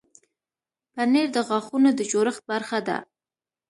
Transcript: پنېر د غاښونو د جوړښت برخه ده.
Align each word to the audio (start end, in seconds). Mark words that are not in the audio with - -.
پنېر 0.93 1.27
د 1.33 1.37
غاښونو 1.47 1.89
د 1.95 1.99
جوړښت 2.11 2.41
برخه 2.51 2.79
ده. 2.87 2.97